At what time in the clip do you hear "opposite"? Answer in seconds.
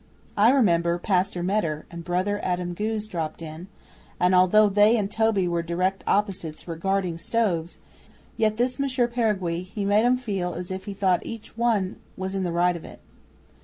6.07-6.57